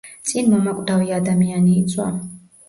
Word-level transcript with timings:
წინ 0.29 0.47
მომაკვდავი 0.53 1.13
ადამიანი 1.19 1.75
იწვა. 1.83 2.09